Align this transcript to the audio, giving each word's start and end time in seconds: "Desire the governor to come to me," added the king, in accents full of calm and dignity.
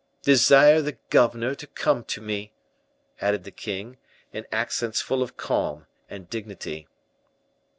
"Desire 0.23 0.81
the 0.81 0.97
governor 1.11 1.53
to 1.53 1.67
come 1.67 2.03
to 2.05 2.21
me," 2.21 2.51
added 3.21 3.43
the 3.43 3.51
king, 3.51 3.97
in 4.33 4.47
accents 4.51 4.99
full 4.99 5.21
of 5.21 5.37
calm 5.37 5.85
and 6.09 6.27
dignity. 6.27 6.87